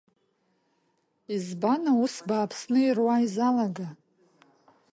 [1.35, 3.87] Избан аус бааԥсны ируа изалага?